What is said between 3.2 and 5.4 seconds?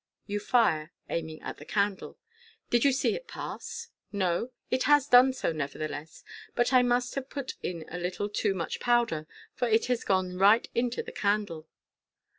pass? No. It has done